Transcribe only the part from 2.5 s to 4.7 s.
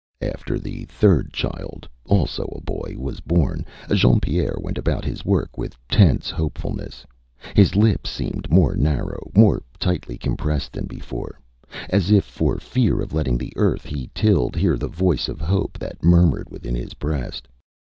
a boy, was born, Jean Pierre